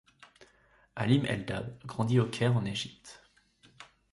Halim 0.95 1.25
El-Dabh 1.27 1.77
grandit 1.85 2.19
au 2.19 2.25
Caire 2.25 2.57
en 2.57 2.65
Égypte. 2.65 3.21